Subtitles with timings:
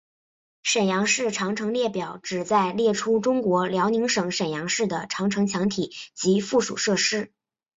[0.63, 7.31] 沈阳市长城列表旨在列出中国辽宁省沈阳市的长城墙体及附属设施。